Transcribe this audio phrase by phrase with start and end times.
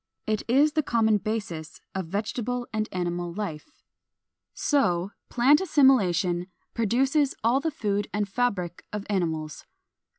[0.25, 3.69] It is the common basis of vegetable and of animal life.
[4.55, 4.55] 455.
[4.55, 9.67] _So plant assimilation produces all the food and fabric of animals.